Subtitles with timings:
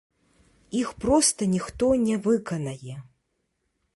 [0.79, 2.95] Іх проста ніхто не выканае.